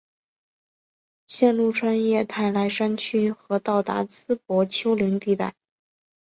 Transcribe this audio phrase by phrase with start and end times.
[1.27, 5.53] 线路穿越泰莱山区和到达淄博丘陵地带。